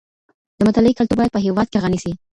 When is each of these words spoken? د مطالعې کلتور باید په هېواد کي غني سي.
د 0.57 0.59
مطالعې 0.67 0.97
کلتور 0.99 1.17
باید 1.19 1.33
په 1.35 1.41
هېواد 1.45 1.67
کي 1.71 1.77
غني 1.83 1.99
سي. 2.03 2.11